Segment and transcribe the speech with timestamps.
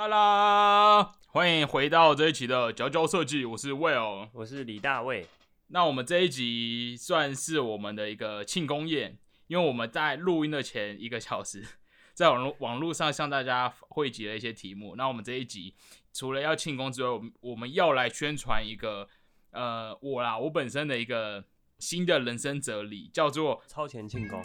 [0.00, 1.12] 哒啦！
[1.26, 4.30] 欢迎回到这一期的佼佼设计，我是 Will。
[4.32, 5.26] 我是李大卫。
[5.66, 11.62] 那我们这一集算是我们的一个庆功宴，因为我们在录音的前一个小时，
[12.14, 14.96] 在网络网络上向大家汇集了一些题目。
[14.96, 15.74] 那我们这一集
[16.14, 19.06] 除了要庆功之外，我们我们要来宣传一个
[19.50, 21.44] 呃我啦，我本身的一个
[21.78, 24.42] 新的人生哲理，叫做超前庆功。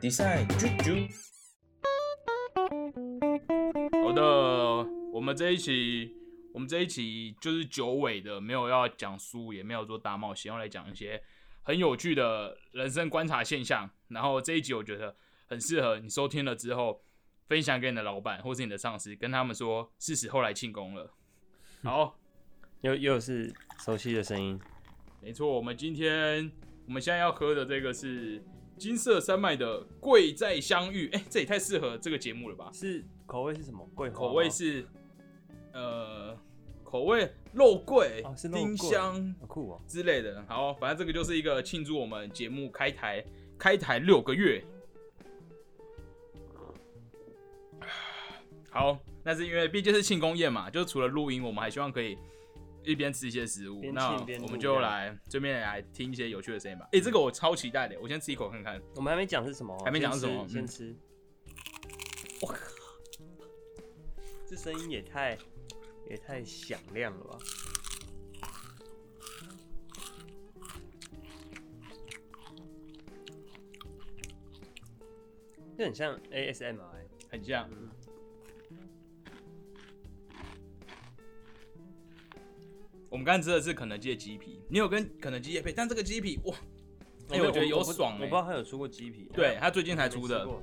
[0.00, 1.35] Design 啾啾，好
[4.16, 4.22] 的，
[5.12, 6.16] 我们这一期，
[6.52, 11.22] 我们这一期就是九尾的，没有要讲书，也没有做大冒险，要来讲一些
[11.62, 13.88] 很有趣的人生观察现象。
[14.08, 15.14] 然后这一集我觉得
[15.48, 17.02] 很适合你收听了之后，
[17.46, 21.12] 分享给你的老板或是你的上司，跟他们说是时候来庆功了。
[21.82, 22.18] 好，
[22.80, 23.52] 又又是
[23.84, 24.58] 熟悉的声音，
[25.20, 26.50] 没错，我们今天
[26.86, 28.42] 我们现在要喝的这个是
[28.78, 32.70] 金色山脉的贵在相遇，哎、这也太适合这个节目了吧？
[32.72, 33.88] 是口味是什么？
[33.94, 34.86] 桂口味是
[35.72, 36.38] 呃，
[36.84, 39.80] 口味肉桂、哦是肉桂丁香好酷哦。
[39.86, 40.44] 之类的。
[40.46, 43.24] 好，反正这个就是一个庆祝我们节目开台
[43.58, 44.62] 开台六个月。
[48.70, 52.16] 好，那是因为毕竟是庆功宴嘛，就除了录音，我们还希望可以
[52.86, 53.80] 一边吃一些食物。
[53.80, 56.88] 边那我们就来这边来听一些有趣的声音吧。
[56.92, 58.80] 哎、这个我超期待的，我先吃一口看看。
[58.94, 60.96] 我们还没讲是什么哦，还没讲是什么先吃。
[62.40, 62.56] 我靠，
[64.48, 65.36] 这声音也太
[66.08, 67.38] 也太响亮了吧！
[75.76, 77.68] 这很像 ASMR，欸很像。
[83.16, 86.54] 我们刚才吃的是肯德基的鸡皮，你有跟肯德基也配，但这个鸡皮哇，
[87.30, 90.60] 哎、我觉得有爽哎、我不知道他有出过鸡皮，对他最近才出的吃，过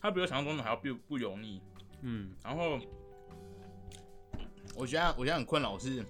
[0.00, 1.62] 它比我想象中的还要不不油腻。
[2.00, 2.80] 嗯，然后，
[4.74, 6.04] 我觉得我现在很困扰是，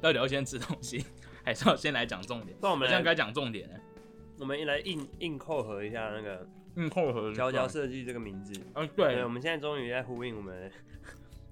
[0.00, 1.04] 到底要先吃东西，
[1.42, 2.56] 还是要先来讲重点？
[2.62, 3.80] 那我们现在该讲重点了。
[4.38, 6.46] 我们来硬硬扣合一下那个
[6.76, 8.52] 硬，扣合“佼佼设计”这个名字。
[8.74, 10.70] 嗯，对，对我，们现在终于在呼应我们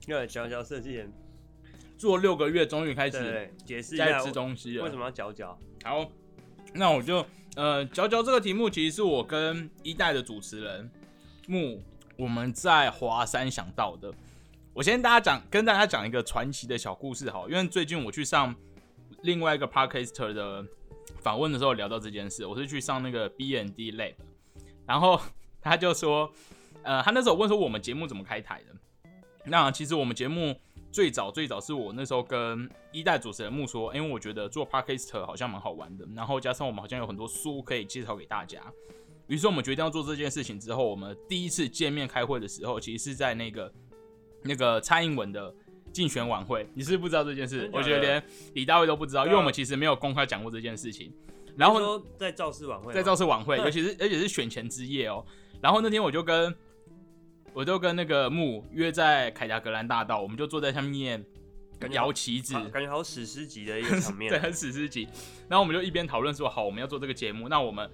[0.07, 1.13] 要佼佼设计人，
[1.97, 4.85] 做六个月，终于开始解释一在下吃东西了。
[4.85, 5.57] 为什么要佼佼。
[5.85, 6.11] 好，
[6.75, 10.91] 那我就呃，佼佼这个题目其实是我跟一代的主持人
[11.47, 11.83] 木
[12.17, 14.13] 我们在华山想到的。
[14.75, 18.55] 我先大家讲，跟大家讲一个传奇的小故事好，因为最近我去上
[19.23, 20.65] 另外一个 podcaster 的
[21.23, 24.15] 访问的时候聊到这件事，我是去上那个 B N D Lab，
[24.87, 25.21] 然后
[25.63, 26.31] 他就说，
[26.83, 28.75] 呃，他那时候问说我们节目怎么开台的。
[29.45, 30.55] 那其实我们节目
[30.93, 38.61] 最早最早是我那时候跟一代主持人木说，因为我觉得做 podcast 好像蛮好玩的，然后加上我们好像有很多书可以介绍给大家，
[39.27, 43.73] 于是我们决定要做这件事情之后，我们第一次见面开会的时候，其实是在那个
[44.43, 45.53] 那个蔡英文的
[45.93, 47.71] 竞选晚会，你是不是不知道这件事？
[47.73, 48.23] 我觉得连
[48.55, 51.13] 李大卫都不知道，因为我们其实没有公开讲过这件事情。
[51.55, 55.23] 然后在造势晚会，在造势晚会，嗯尤其是而且是选前之夜哦。
[55.61, 56.55] 然后那天我就跟
[57.53, 61.23] 我就跟那个木约在凯达格兰大道，我们就坐在下面
[61.91, 64.39] 摇旗子，好感觉好史诗级的一个场面 对，。
[64.39, 65.07] 很史诗级。
[65.49, 67.87] 然后我们就一边讨论说，好，我们要做这个节目，那我们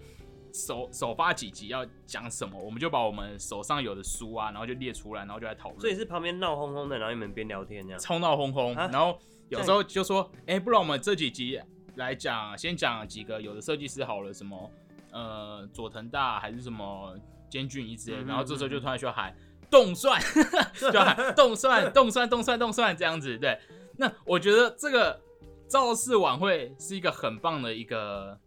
[0.52, 2.58] 首首发几集要讲什么？
[2.58, 5.80] 我们就把我们手上有的书啊，然后就列出来，然后就来讨论。
[5.80, 7.98] 所以是旁边闹哄哄的，然后你们边聊天这样。
[7.98, 11.60] 吵闹哄哄，啊然后有时候就说，哎、不然我们这几集
[11.96, 14.70] 来讲，先讲几个有的设计师好了，什么
[15.12, 17.16] 呃佐藤大还是什么
[17.50, 19.34] 监俊一之类的，嗯然后这时候就突然就喊
[19.70, 20.20] 动算，
[20.74, 23.58] 就喊动算动算动算动算这样子，对。
[23.96, 25.20] 那我觉得这个
[25.66, 28.38] 造势晚会是一个很棒的一个。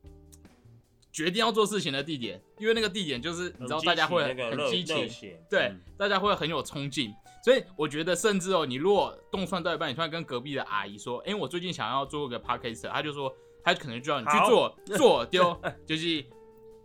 [1.11, 7.13] 决定要做事情的地点，因为那个地点就是你知道大家会很激情，对，嗯大家会很有冲劲，
[7.44, 13.33] 所以我觉得甚至哦，你如果动算到一半，你突然跟隔壁的阿姨说，哎、我最近想要做个 podcast，她就说，
[13.63, 16.24] 她可能就要你去做 做丢，就是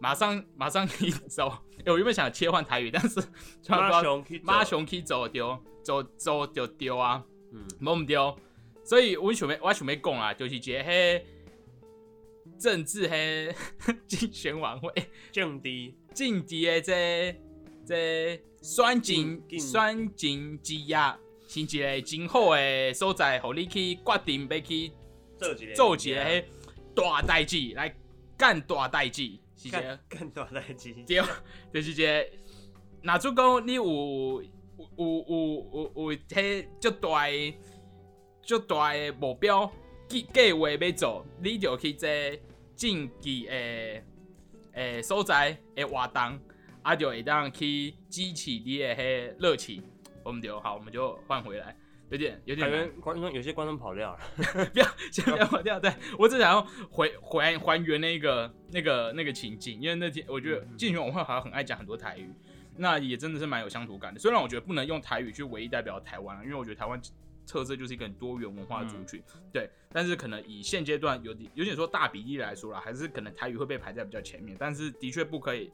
[0.00, 1.48] 马上马上可以走。
[1.78, 3.20] 哎、我原本想切换台语，但是
[3.64, 7.22] 突然不妈熊可以走丢，走走就丢啊，
[7.52, 8.36] 嗯，无唔丢。
[8.84, 11.22] 所以我想要我想要讲啊，就是一个迄
[12.58, 13.54] 政治迄
[14.06, 14.92] 竞选晚会。
[15.32, 17.40] 政治政治的这
[17.86, 20.96] 这选情选情之夜，
[21.46, 24.92] 是一个真好的所在，互你去决定要去
[25.38, 26.44] 做一个做一个迄
[26.94, 27.94] 大代志来
[28.36, 29.22] 干大代志，
[29.56, 31.22] 是一个干干大代志，对，
[31.72, 32.26] 就是一个。
[33.02, 34.42] 若做讲你有有
[34.96, 37.54] 有有有有迄足大的
[38.42, 39.70] 足大的目标，
[40.08, 42.40] 计计划要做，你就去这
[42.74, 44.04] 竞技诶
[44.72, 46.38] 诶所在诶活动，
[46.82, 49.82] 啊就会当去激起你的迄热情。
[50.22, 51.76] 我们就好，我们就换回来，
[52.10, 54.18] 有点有点感觉观众有些观众跑掉了。
[54.74, 62.28] 不要先不要跑掉，对我只想要回还还原那个那个那个情境，因为那天我觉得竞选晚会好像很爱讲很多台语，
[62.76, 64.18] 那也真的是蛮有乡土感的。
[64.18, 67.00] 虽然我觉得不能用台语去唯一代表台湾，因为我觉得台湾
[67.46, 69.22] 特色就是一个很多元文化的族群，
[69.52, 69.70] 对。
[69.93, 75.70] 但是可能以现阶段有点有点说大比例来说啦，还是可能台语会被排在比较前面，但是的确不可以。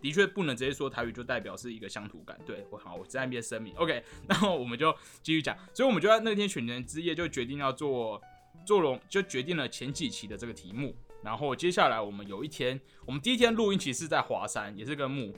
[0.00, 4.92] 的确不能直接说台语就代表是一个乡土感，对我好，我在那边声明，OK， 然后我们就
[5.22, 8.20] 继续讲，所以我们就在那天选人之夜就决定要做
[8.66, 15.32] 做龙，就决定了前几期的这个题目，然后接下来我们有一天，我们第一天录音其实是在华山，也是跟木，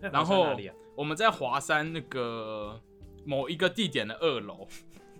[0.00, 0.56] 然后？
[0.96, 2.80] 我们在华山那个
[3.24, 4.66] 某一个地点的二楼，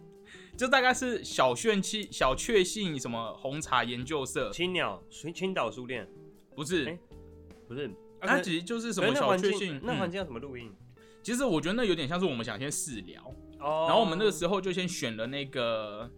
[0.57, 6.09] 就大概是小炫气小确幸什么红茶研究社，青鸟青青岛书店。
[6.55, 6.99] 不是，哎
[7.67, 7.91] 不是，
[8.21, 9.99] 它其实就是什么小确幸，那嗯。
[9.99, 10.73] 环境要怎么录音？
[11.23, 13.23] 其实我觉得那有点像是我们想先试聊，
[13.59, 13.87] 哦。
[13.89, 16.09] 然后我们那个时候就先选了那个，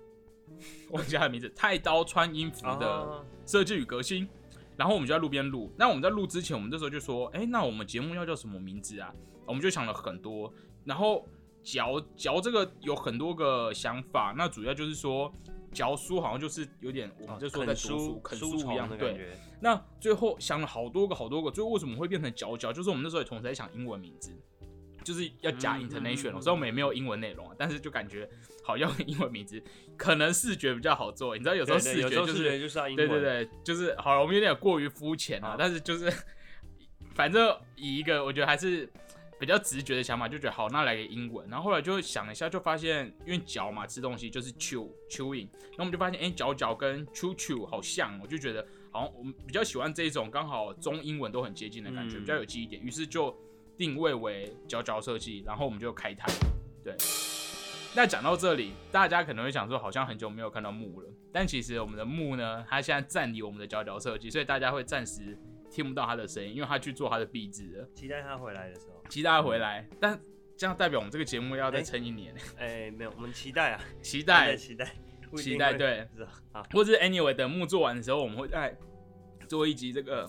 [0.90, 3.24] 忘记他的名字，太刀穿音符的哦。
[3.44, 4.28] 设计与革新。
[4.76, 5.72] 然后我们就在路边录。
[5.78, 9.12] 那我们在录之前，我们那时候就说，哎，那我们节目要叫什么名字啊？
[9.46, 10.52] 我们就想了很多。
[10.84, 11.26] 然后
[11.62, 15.32] 嚼嚼这个有很多个想法，那主要就是说
[15.72, 18.98] 嚼书好像就是有点我们就说在读书啃书书一样，对。
[18.98, 19.36] 的感觉。
[19.60, 22.72] 那最后想了好多个好多个，最后为什么会变成嚼嚼？
[22.72, 24.30] 就是我们那时候也同时在想英文名字，
[25.02, 28.28] 就是要加嗯 international，、嗯嗯所以我们也没有英文内容啊，但是就感觉
[28.66, 29.62] 好用英文名字，
[29.96, 31.36] 可能视觉比较好做。
[31.36, 32.96] 你知道有时候视觉就是有时候视觉就是。
[32.96, 36.12] 对对对，就是好了，我们有点过于肤浅啊，但是就是
[37.14, 38.90] 反正以一个我觉得还是
[39.38, 41.48] 比较直觉的想法，就觉得好，那来个英文。
[41.48, 53.34] 然后后来就想了一下，就发现因为嚼嘛，吃东西就是 chew chewing，然后我们就发现哎，嚼嚼跟 chew chew 好像，我就觉得好像我们比较喜欢这一种刚好中英文都很接近的感觉，嗯比较有记忆点，于是就
[53.78, 56.26] 定位为嚼嚼设计，然后我们就开台，
[56.82, 56.94] 对。
[57.96, 65.36] 那讲到这里，大家可能会想说，好像很久没有看到木了，但其实我们的木呢，它现在暂离我们的佼佼设计，所以大家会暂时
[65.70, 69.02] 听不到他的声音，因为他去做他的壁纸了，期待他回来的时候。
[69.08, 69.88] 期待他回来。
[69.98, 70.20] 但
[70.58, 74.94] 这样代表我们这个节目要再哎撑一年，哎，没有，我们期待啊，期 期待待， 期待，
[75.34, 76.22] 期待，对，是
[76.52, 78.76] 啊，或者 anyway 等木做完的时候，我们会再
[79.48, 80.28] 做一集这个，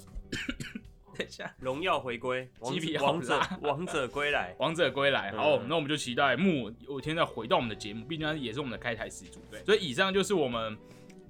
[1.18, 1.54] 等一下。
[1.60, 4.56] 荣耀回归，王者王者王者归来。
[4.60, 9.64] 王者归来， 好，嗯那我们就期待木有一天再回到我们的节目，毕竟他也是我们的开台始祖，对。
[9.64, 10.78] 所以以上就是我们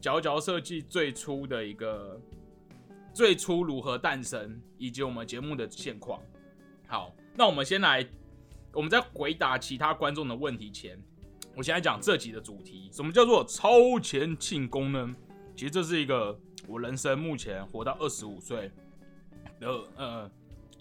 [0.02, 2.20] 角角设计最初的一个
[3.14, 6.22] 最初如何诞生，以及我们节目的现况。
[6.88, 8.06] 好，那我们先来，
[8.74, 11.02] 我们在回答其他观众的问题前，
[11.56, 15.16] 我先来讲这集的主题，什么叫做超前庆功呢？
[15.56, 18.72] 其实这是一个我人生目前活到二十五岁
[19.60, 20.32] 的呃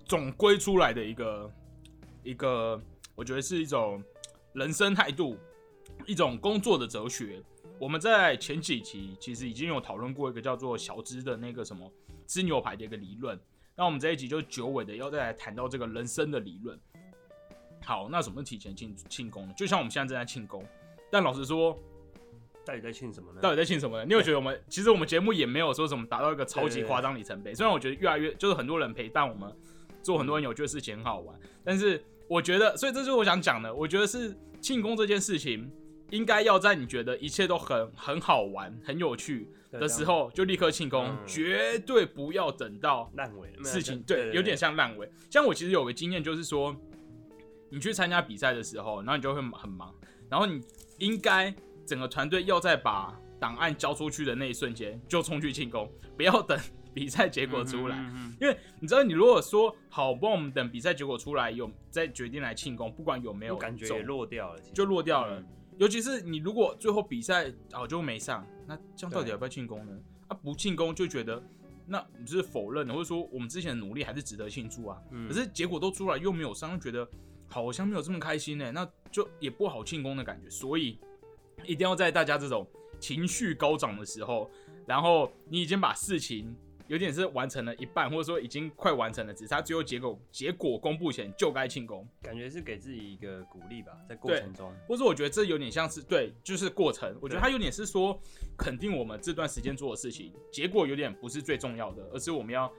[0.04, 1.52] 总归出来的一个
[2.22, 2.80] 一个，
[3.14, 4.02] 我觉得是一种
[4.52, 5.36] 人生态度，
[6.06, 7.42] 一种工作的哲学。
[7.78, 11.90] 我们在前几期其实已经有讨论过一个叫做小资的那个什么
[12.26, 13.38] 吃牛排的一个理论。
[13.74, 16.78] 那我们这一集就九尾的要再来谈到这个人生的理论。
[17.84, 19.54] 好，那什么提前庆庆功呢？
[19.54, 20.64] 就像我们现在正在庆功，
[21.12, 21.78] 但老实说，
[22.66, 23.40] 到底在庆什么呢？
[23.40, 24.04] 到底在庆什么呢？
[24.04, 27.54] 你有觉得我们其实我们节目也没有说什么达到一个超级夸张里程碑？
[27.54, 29.50] 虽然我觉得越来越就是很多人陪伴我们
[30.02, 33.72] 做很多很有趣的事情很好玩，但是我觉得，所以这就是我想讲的。
[33.72, 35.70] 我觉得是庆功这件事情，
[36.10, 45.08] 应该要在你觉得一切都很很好玩、很有趣的时候就立刻庆功，嗯绝对不要等到烂尾了事情，对对，有点像烂尾。
[45.30, 46.74] 像我其实有个经验，就是说，
[47.68, 49.94] 你去参加比赛的时候，然后你就会很忙，
[50.28, 50.60] 然后你
[50.98, 51.54] 应该
[51.86, 56.58] 整个团队要在把档案交出去的那一瞬间就冲去庆功，不要等
[56.92, 57.96] 比赛结果出来。
[57.96, 65.40] 嗯嗯嗯因为你知道，你如果说好，不我们等比赛结果出来，有再决定来庆功，不管有没有感觉也落掉了，就落掉了。
[65.40, 65.46] 嗯
[65.78, 69.92] 尤其是你如果最后比赛哦就没上，那这样到底要不要庆功呢？
[70.26, 71.42] 啊，不庆功就觉得
[71.86, 74.98] 那你是否认了，或者说我们之前的努力还是值得庆祝啊？
[75.10, 77.06] 嗯可是结果都出来又没有上，就觉得
[77.46, 80.48] 好像没有这么开心呢，那就也不好庆功的感觉。
[80.48, 80.98] 所以
[81.66, 82.66] 一定要在大家这种
[82.98, 84.50] 情绪高涨的时候，
[84.86, 86.54] 然后你已经把事情
[86.88, 92.06] 有点是完成了一半，或者说已经快完成了，只是他最后结果结果公布前就该庆功。
[92.22, 97.08] 感觉是给自己一个鼓励吧，在过程中，或者我觉得这有点像是对，就是过程。
[97.20, 98.18] 我觉得对它有点是说
[98.56, 102.72] 肯定我们这段时间做的事情，结果有点不是最重要的，而是我们要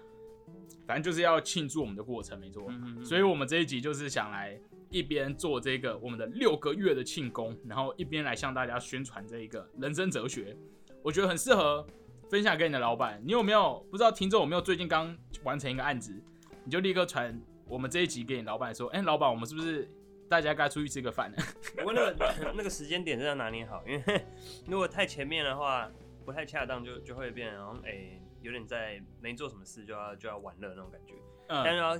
[0.85, 2.65] 反正就是要庆祝我们的过程，没错。
[2.69, 10.55] 嗯所以我们这一集就是想来一边做这个我们的六个月的庆功，然后一边来向大家宣传这一个人生哲学，
[11.03, 11.85] 我觉得很适合
[12.29, 13.21] 分享给你的老板。
[13.25, 16.13] 你有没有不知道听众有没有最近刚完成一个案子，
[16.63, 17.37] 你就立刻传
[17.67, 19.89] 我们这一集给你老板说，哎、老板，我们是不是
[20.29, 21.37] 大家该出去吃个饭了？
[21.77, 24.25] 不过那个那个时间点真的要拿捏好，因为
[24.65, 25.89] 如果太前面的话，
[26.25, 31.13] 不太恰当就，就会变成好像哎、有点在没做什么事就要就要玩乐那种感觉。
[31.47, 31.97] 但嗯，是要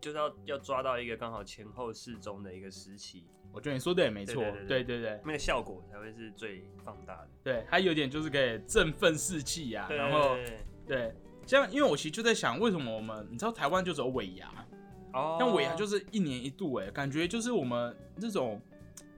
[0.00, 7.28] 就是要要抓到一个刚好前后适中的一个时期，我觉得你说的也没错，对对对那个效果才会是最放大的。
[7.42, 10.56] 对，它有点就是可以振奋士气啊，对然后对对
[10.86, 14.48] 对对，像因为我其实就在想，为什么我们你知道台湾就只有尾牙，
[15.12, 18.62] 哦，但尾牙就是一年一度，哎，感觉就是我们这种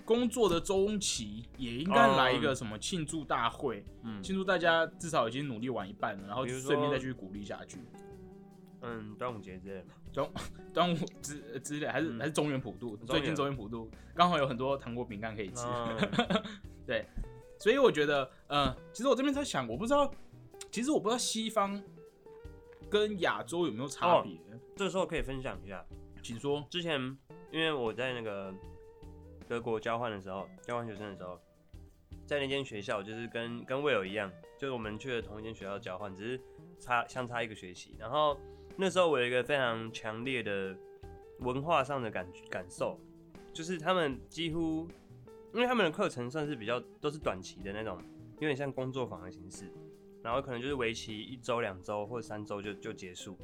[0.05, 4.23] 工作的中期也应该来一个什么庆祝大会，嗯。
[4.23, 7.79] 庆祝大家至少已经努力完一半了，然后比如说顺便再去鼓励下去。
[8.85, 9.85] 嗯端午节之类的。
[9.85, 10.41] 嘛，
[10.75, 12.19] 端午之之类，还是、嗯。
[12.19, 16.43] 还是中原普渡，最近中原普渡刚好有很多糖果饼干可以吃，嗯
[16.85, 17.07] 对，
[17.59, 20.13] 所以我觉得，嗯，其实我这边在想，我不知道，
[20.73, 21.81] 其实我不知道西方
[22.91, 24.37] 跟亚洲有没有差别，
[24.75, 25.85] 这时候可以分享一下，
[26.23, 26.67] 请说。
[26.69, 27.01] 之前
[27.53, 28.53] 因为我在那个
[29.53, 31.39] 德国交换的时候，交换学生的时候，
[32.25, 36.41] 在那间学校就是跟跟威尔一样，就是我们去了同一间学校交换，只是
[36.81, 37.95] 差相差一个学期。
[37.99, 38.41] 然后
[38.79, 40.75] 那时候我有一个非常强烈的
[41.41, 42.99] 文化上的感感受，
[43.53, 44.89] 就是他们几乎，
[45.53, 48.03] 因为他们的课程算是比较都是短期的那种，
[48.37, 49.71] 有点像工作坊的形式，
[50.23, 53.37] 然后可能就是为期一周、两周或者三周就就结束。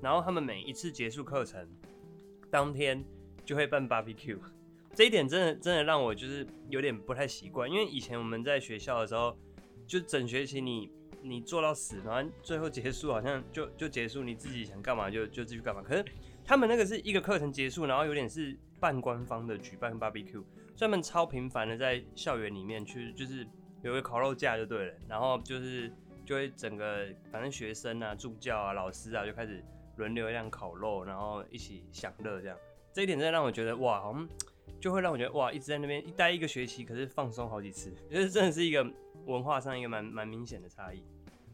[0.00, 1.68] 然后他们每一次结束课程，
[2.50, 3.04] 当天
[3.44, 4.40] 就会办 barbecue，
[4.94, 9.36] 这一点真的真的让我就是有点不太习惯，因为以前我们在学校的时候，
[9.86, 10.90] 就整学期你
[11.22, 15.82] 你做到死，然后最后结束好像就就结束，你自己想干嘛就就继续干嘛。
[15.82, 16.04] 可是
[16.44, 23.46] 他们那个是一个课程结束，然后有点是半官方的举办 barbecue，所以他们超频繁的在校园里面去，就是
[23.82, 25.90] 有个烤肉架就对了，然后就是
[26.26, 29.64] 就会整个反正学生啊、助教啊、老师啊就开始
[29.96, 32.58] 轮流这样烤肉，然后一起享乐这样。
[32.92, 34.28] 这一点真的让我觉得哇，好像
[34.82, 38.84] 就会让我觉得哇，一直在那边一待一个学期，可是放松好几次，觉得真的是一个
[39.26, 41.00] 文化上一个蛮蛮明显的差异，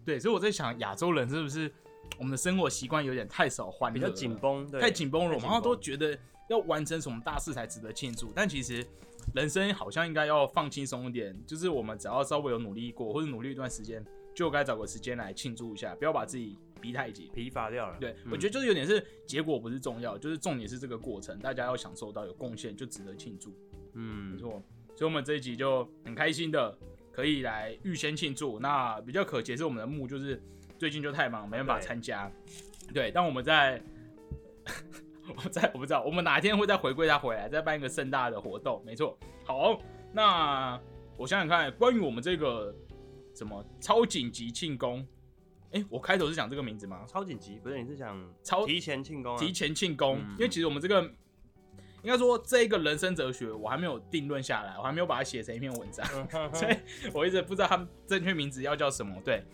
[0.02, 1.70] 对，所以我在想，亚洲人是不是
[2.18, 6.18] 我们的生活习惯有点太少欢乐，比较紧绷，对太紧绷了，然后都绷觉得
[6.48, 8.82] 要完成什么大事才值得庆祝，但其实
[9.34, 14.02] 人生好像应该要放轻松一点，就是我们只要稍微有努力过，或者努力一段时间，
[14.34, 17.30] 就该找个时间来庆祝一下，不要把自己逼太紧。
[17.34, 17.96] 疲乏掉了。
[18.00, 23.52] 对，嗯我觉得就是有点是结果不是重要，就是重点是这个过程，大家要享受到有贡献就值得庆祝，
[23.94, 24.62] 嗯没，错。
[24.96, 26.76] 所以我们这一集就很开心的
[27.12, 28.58] 可以来预先庆祝。
[28.58, 30.42] 那比较可惜是我们的幕就是
[30.78, 32.30] 最近就太忙，没办法参加。
[32.92, 33.80] 对，但我们在
[35.44, 38.82] 我在我不知道，我们哪天会再回归他回来，再办一个盛大的活动。
[38.84, 39.80] 没错，好，
[40.12, 40.80] 那
[41.16, 42.74] 我想想看，关于我们这个
[43.34, 45.06] 什么超紧急庆功，
[45.72, 47.04] 哎、我开头是讲这个名字吗？
[47.06, 49.38] 超紧急，不是你是想超提前庆功啊？
[49.38, 51.02] 提前庆功，嗯因为其实我们这个
[52.02, 56.76] 应该说这一个人生哲学，我还没有定论下来，我还没有把它写成一篇文章，嗯所以
[57.12, 59.14] 我一直不知道它正确名字要叫什么。
[59.22, 59.44] 对，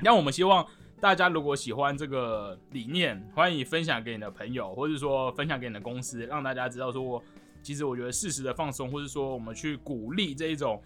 [0.00, 0.64] 那我们希望
[1.00, 7.20] 大家如果喜欢这个理念，欢迎分享给你的朋友，或者说分享给你的公司，让大家知道说，
[7.62, 10.80] 其实我觉得适时的放松，或者说我们去鼓励这一种。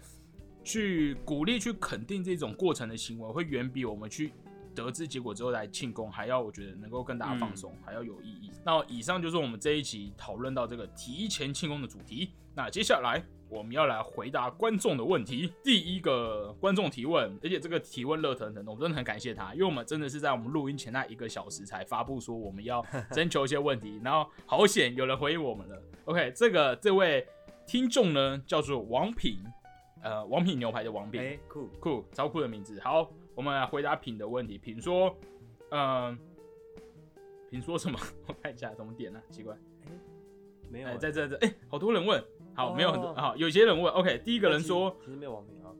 [0.65, 4.31] 去鼓励、去肯定这种过程的行为，会远比我们去
[4.75, 8.51] 得知结果之后来庆功还要，我觉得能够跟大家放松，还要有意义。
[8.65, 12.31] 那以上就是我们这一期讨论到这个提前庆功的主题。
[12.55, 15.51] 那接下来我们要来回答观众的问题。
[15.63, 25.81] 第一个观众提问，而且这个提问热腾腾的，我真的很感谢他，因为我们真的是在我们录音前那一个小时才发布说我们要征求一些问题， 然后好险有人回应我们了。
[26.05, 27.25] OK，这个这位
[27.65, 29.37] 听众呢叫做王品，
[30.03, 31.19] 呃，王品牛排的王品。
[31.19, 32.79] 哎，酷，酷，超酷的名字。
[32.81, 34.57] 好，我们来回答品的问题。
[34.57, 35.15] 品说，
[35.71, 36.17] 嗯、
[37.49, 37.99] 品说什么？
[38.27, 39.91] 我看一下怎么点呢、奇怪，哎、
[40.69, 42.23] 没有欸，在这这，哎、好多人问。
[42.55, 43.91] 好，没有很多，哦好，有些人问。
[43.93, 45.73] OK，第一一个人说，其实没有王品啊，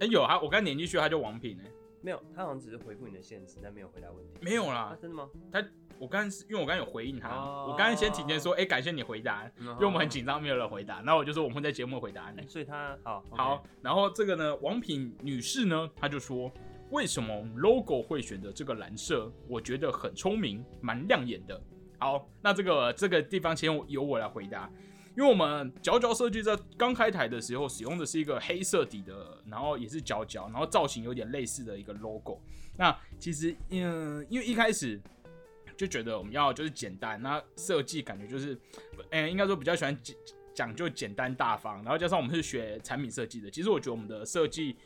[0.00, 1.70] 哎、有啊，我刚点进去，他就王品哎、
[2.02, 4.32] 没有，他好像只是回复你的限制，但没有回答问题。
[4.34, 5.30] 啊，没有啦，真的吗？
[5.52, 5.64] 他
[6.00, 12.44] 我刚因为我刚刚有回应他，哦我刚刚先提前说，哎、感谢你回答，因因为我们很紧张，没有人回答，那我就说我们会在节目回答你。
[12.48, 16.50] 所以他好好，，然后这个呢，王品女士呢，她就说，
[16.90, 19.30] 为什么 logo 会选择这个蓝色？
[19.46, 21.60] 我觉得很聪明，蛮亮眼的。
[21.98, 24.70] 好，那这个这个地方先由我来回答，
[25.16, 32.40] 因为我们角角设计在刚开台的时候使用的是一个黑色底的，然后也是角角，然后造型有点类似的一个 logo。
[32.76, 35.00] 那其实，嗯，因为一开始
[35.76, 38.56] 就觉得我们要就是简单，那设计感觉就是，
[39.10, 40.16] 嗯、应该说比较喜欢讲
[40.54, 44.76] 讲究简单大方，然后加上我们是学产品设计的，其实我觉得我们的设计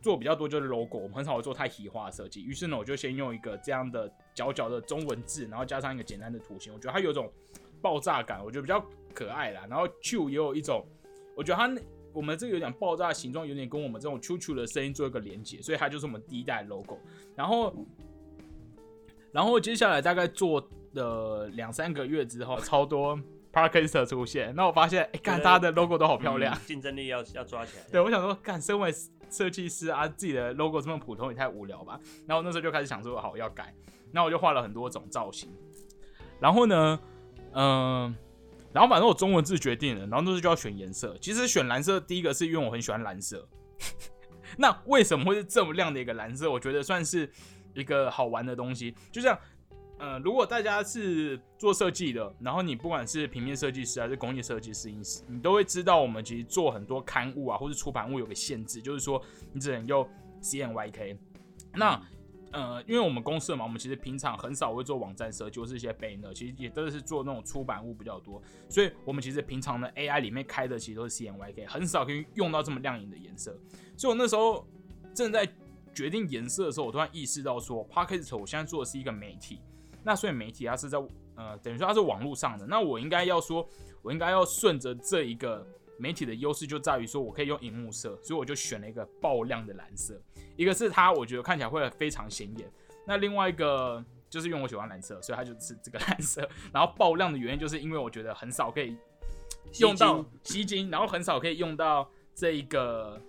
[0.00, 2.42] 做比较多就是 logo，我们很少会做太体化的设计。
[2.42, 7.30] 于是呢，我就先用一个这样的角角的中文字，然后加上一个简单的图形，我觉得它有一种
[7.82, 9.66] 爆炸感，我觉得比较可爱啦。
[9.68, 10.84] 然后 Q 也有一种，
[11.36, 16.98] 我觉得它我们这个有点爆炸的形状，有点跟我们这种 Q Q 的声音做一个连接，所以它就是我们第一代 logo。
[17.36, 17.74] 然后，
[19.32, 23.18] 然后接下来大概做了两三个月之后，超多
[23.52, 26.56] Parker 出现，那我发现，哎、看大家的 logo 都好漂亮。
[26.66, 27.84] 竞争力要要抓起来。
[27.92, 28.92] 对，我想说，干，身为
[29.32, 31.98] 设计师啊，自己的 logo 这么普通也太无聊吧。
[32.26, 33.74] 然后那时候就开始想说，好要改，
[34.12, 35.48] 那我就画了很多种造型。
[36.40, 37.00] 然后呢，
[37.52, 38.14] 嗯、
[38.72, 41.16] 然后反正我中文字决定了，然后那时候就要选颜色。
[41.20, 43.48] 其实选蓝色，第一个是因为我很喜欢蓝色。
[44.58, 46.50] 那为什么会是这么亮的一个蓝色？
[46.50, 47.30] 我觉得算是
[47.74, 48.94] 一个好玩的东西。
[49.12, 49.38] 就像，
[50.00, 60.08] 呃，如果大家是做设计的，然后你不管是平面设计师还是工业设计师，你你都会知道，我们其实做很多刊物啊或是出版物有个限制，就是说你只能用
[60.42, 61.18] CMYK。
[61.74, 62.00] 那
[62.52, 73.54] 呃，因为我们公司嘛，我们其实平常很少会做网站设计或是一些 banner，其实也都是做那种出版物比较多，所以我们其实平常的 AI 里面开的其实都是 CMYK，很少可以用到这么亮眼的颜色。
[73.96, 74.66] 所以我那时候
[75.14, 75.46] 正在
[75.94, 79.60] 决定颜色的时候，我突然意识到说 p o c k e t 我现在做的是一个媒体，
[80.02, 80.98] 那所以媒体它是在
[81.36, 83.66] 呃，等于说它是网络上的，那我应该要说，
[84.02, 85.66] 我应该要顺着这一个
[85.98, 90.20] 媒体的优势，就在于说我可以用荧幕色，所以我就选了一个爆亮的蓝色。
[90.56, 92.70] 一个是它，我觉得看起来会非常显眼。
[93.06, 96.46] 那另外一个就是因为我喜欢蓝色，所以它就是 这个蓝色。
[96.72, 98.96] 然后爆亮的原因就是因为我觉得很少可以
[99.78, 103.20] 用到吸睛，然后很少可以用到这一个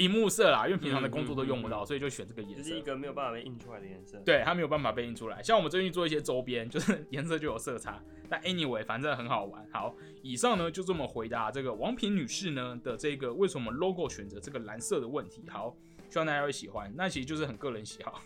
[0.00, 2.62] 荧幕色啦，因为平常的工作都用不到，所以就选这个颜色。
[2.62, 4.18] 就是一个没有办法被印出来的颜色。
[4.24, 5.42] 对，它没有办法被印出来。
[5.42, 8.02] 像我们最近做一些周边， 就是颜色就有色差。
[8.26, 9.62] 但 anyway，反正很好玩。
[9.70, 15.44] 好，以上呢就这么回答这个王平女士呢的这个为什么 logo 选择这个蓝色的问题。
[15.50, 15.76] 好，
[16.08, 16.90] 希望大家会喜欢。
[16.96, 18.22] 那其实就是很个人喜好。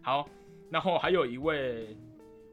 [0.00, 0.30] 好，
[0.70, 1.96] 然后还有一位，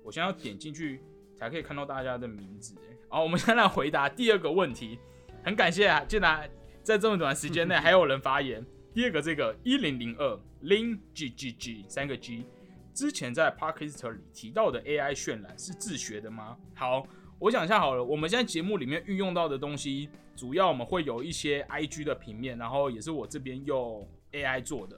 [0.04, 1.02] 我现在要点进去
[1.36, 2.74] 才可以看到大家的名字。
[3.10, 4.98] 好，我们先来回答第二个问题。
[5.44, 6.50] 很感谢啊，竟然
[6.86, 8.64] 在这么短时间内还有人发言。
[8.94, 12.46] 第二个这个一零零二零 G G G 三个 G，
[12.94, 16.56] 之前在 Parkist 里提到的 AI 渲染是自学的吗？
[16.76, 17.04] 好，
[17.40, 24.96] 我想一下好了，我们现在节目里面运用到的东西，主要我们会有一些 IG 的平面，然后也是我这边用 AI 做的，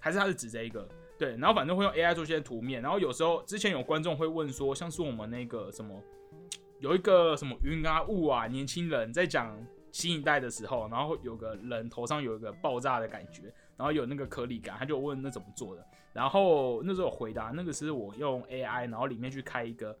[0.00, 0.88] 还是它是指这一个？
[1.16, 6.02] 对，然后反正会用 AI 做一些图面，然后有时候之前有观众会问说，像是我们那个什么，
[6.80, 9.56] 有一个什么云啊雾啊，年轻人在讲
[9.92, 13.42] 新一代的时候，然后有个人头上有一个爆炸的感觉，
[13.76, 19.96] 然后有那个颗粒感，他就问那怎么做的，然后那时候我回答那个是我用 AI，然后里面去开一个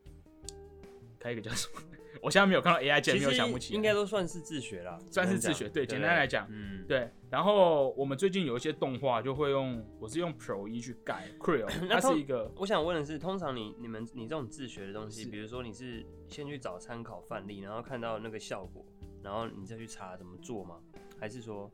[1.20, 1.80] 开一个叫什么，
[2.22, 18.84] 我现在没有看到 AI 键，其没有想不起应该都算是自学啦，算是自学，对，简单来讲，嗯，对，然后我们最近有一些动画就会用，我是用 Pro 一去改 Creo， 它那是一个我想问的是，通常你你们你这种自学的东西，比如说你是先去找参考范例，然后看到那个效果，
[19.22, 20.78] 然后你再去查怎么做吗？
[21.20, 21.70] 还是说，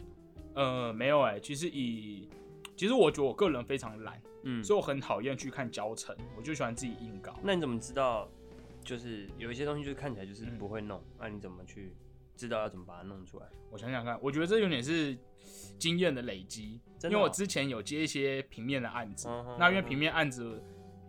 [0.55, 2.29] 呃没有哎、其实以
[2.77, 7.35] 其实我觉得我个人非常懒，嗯，所以我很讨厌去看教程，我就喜欢自己硬搞。
[7.43, 8.29] 那你怎么知道？
[8.85, 11.95] 就是有一些东西就是看起来就是嗯不会弄，那、你怎么去
[12.37, 13.47] 知道要怎么把它弄出来？
[13.71, 15.19] 我想想看，我觉得这有点是
[15.79, 20.63] 经验的累积，哦因为我之前有接一些平面的案子，那因为平面案子，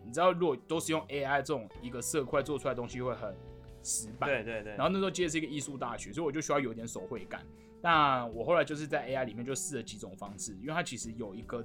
[0.04, 3.34] 你知道如果都是用 AI 这种一个色块做出来的东西会很
[3.82, 7.44] 死板，对对对，然后那时候接的是一个艺术大学，所以我就需要有点手绘感。
[7.82, 11.64] 那我后来就是在 AI 里面就试了几种方式，因为它其实有一个，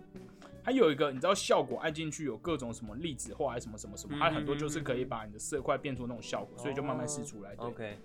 [0.64, 7.54] 它有一个你知道效果按进去有各种什么粒子化还是什么什么什么，它很多就是可以把你的色块变出那种效果，所以就慢慢试出来。
[7.56, 7.98] 对，OK，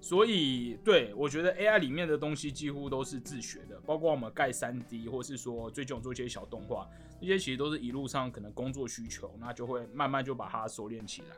[0.00, 6.88] 所以对我觉得 AI 里面的东西几乎都是自学的，包括我们盖三 D，或是说最近我做一些小动画，
[7.20, 11.36] 那些其实都是一路上可能工作需求，那就会慢慢就把它熟练起来。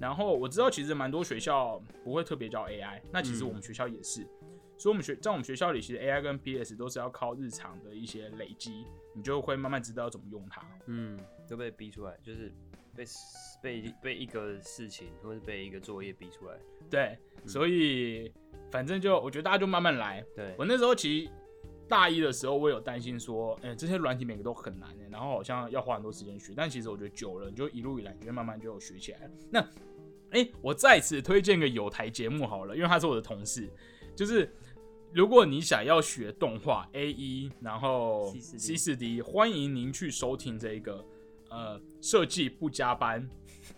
[0.00, 4.26] 然后我知道其实蛮多学校不会特别教 AI，那其实我们学校也是，
[4.76, 10.62] 所以我们学在我们学校里，其实 AI 跟 PS 都是要靠日常的一些累积，你就会慢慢知道怎么用它。
[10.86, 12.52] 嗯，都被逼出来，就是
[12.94, 13.04] 被
[13.62, 16.54] 被被一个事情或是被一个作业逼出来。
[16.90, 18.32] 对，所以
[18.70, 21.30] 反正就我觉得大家就慢慢来，对，我那时候其实
[21.88, 26.52] 大一的时候，我有担心说，哎、这些软体每个都很难、欸，然后好像要花很多时间学。
[26.56, 29.30] 但其实我觉得久了，你就一路以来，你就会慢慢就有学起来了。
[29.50, 29.60] 那，
[30.30, 33.70] 哎、我再次推荐个有台节目好了，因为他是我的同事，
[34.14, 34.52] 就是
[35.12, 41.04] 如果你想要学动画 A 一，然后 C4D C 四 D，欢迎您去收听这个
[41.48, 43.28] 呃设计不加班，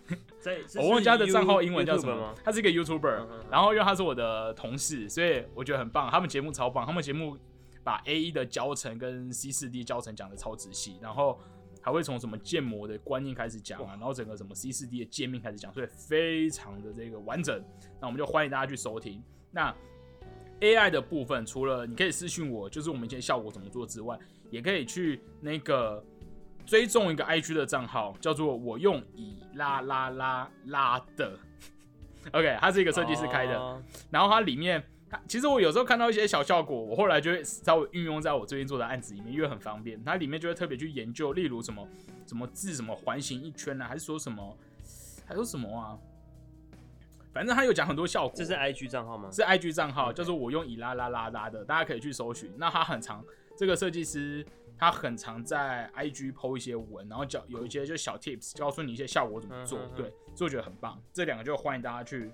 [0.77, 6.09] 我忘记他的是账号英文叫什么？，他是一个 YouTuber，、然后因为他是我的同事，所以我觉得很棒。
[6.09, 7.37] 他们节目超棒，他们节目
[7.89, 11.39] 把 A 一的教程跟 C 四 D 教程讲的超仔细，然后
[11.81, 17.59] 还会从什么建模的观念开始讲啊，然后整个什么 C 四 D 的界面开始讲，所以非常的这个完整。
[17.99, 19.23] 那我们就欢迎大家去收听。
[19.49, 19.75] 那
[20.59, 24.15] AI 的部分，除了你可以私信我，就是我们一些效果怎么做之外，
[24.51, 26.05] 也可以去那个
[26.67, 31.39] 追踪一个 IG 的账号，叫做我用以啦啦啦啦的。
[32.33, 40.03] OK，它是一个设计师开的，哦然后它里面，它其实我有时候看到一些小效果，我后来就会稍微运用在我最近做的案子里面，因为很方便。
[40.03, 41.87] 它里面就会特别去研究，例如什么
[42.27, 44.57] 什么字什么环形一圈啊，还是说什么，
[45.25, 45.97] 还有什么啊？
[47.31, 48.33] 反正他有讲很多效果。
[48.35, 49.29] 这是 IG 账号吗？
[49.31, 52.51] 是 IG 账号叫做我用以拉拉拉拉的，大家可以去搜寻。
[52.57, 53.23] 那他很常，
[53.55, 54.45] 这个设计师
[54.77, 59.79] 他很常在 IG PO 一些文，然后教有一些就是小 tips，告诉你一些效果怎么做。
[59.79, 60.99] 嗯嗯嗯对，所以我觉得很棒。
[61.13, 62.31] 这两个就欢迎大家去，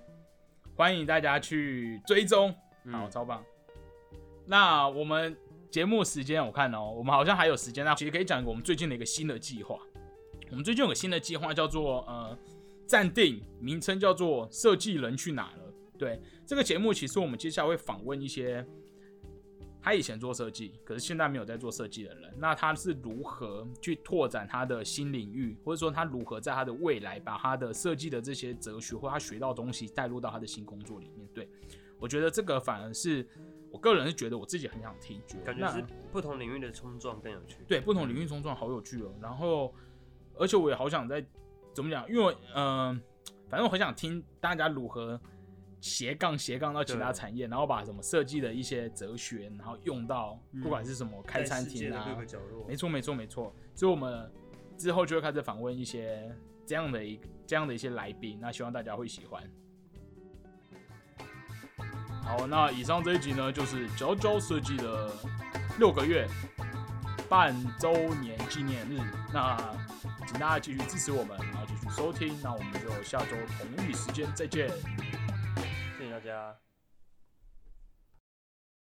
[0.74, 2.54] 欢迎大家去追踪，
[2.90, 3.44] 好，超棒。
[4.44, 5.36] 那我们
[5.70, 9.78] 节目时间我看哦，我们好像还有时间，那其实可以讲一个我们最近的一个新的计划。
[10.50, 12.38] 我们最近有个新的计划叫做呃
[12.86, 15.74] 暂定，名称叫做设计人去哪了。
[15.98, 18.64] 对，这个节目其实我们接下来会访问一些
[19.82, 22.32] 他以前做设计，可是现在没有在做设计的人。
[22.38, 31.26] 那他是如何去拓展他的新领域，或者说他如何在他的未来把他的设计的这些哲学或他学到东西带入到他的新工作里面？
[31.34, 31.48] 对
[31.98, 33.26] 我觉得这个反而是
[33.70, 37.58] 我个人是觉得我自己很想听，感觉是不同领域的冲撞更有趣。
[37.66, 39.12] 对不同领域冲撞好有趣哦。
[39.20, 39.74] 然后，
[40.38, 41.24] 而且我也好想在
[41.72, 43.00] 怎么讲，因为嗯、呃
[43.48, 45.20] 反正我很想听大家如何
[45.80, 53.54] 斜杠斜杠到其他产业，然后把什么设计的一些哲学，然后用到不管是什么开餐厅啊，角落没错没错没错。
[53.72, 54.28] 所以我们
[54.76, 56.28] 之后就会开始访问一些
[56.66, 59.48] 这样的一这样的一些来宾，那希望大家会喜欢。
[62.26, 65.10] 好，那以上这一集呢，就是九九设计的
[65.78, 66.28] 六个月
[67.28, 68.98] 半周年纪念日。
[69.32, 69.56] 那
[70.26, 72.36] 请大家继续支持我们，然后继续收听。
[72.42, 74.68] 那我们就下周同一时间再见。
[75.96, 76.65] 谢谢大家。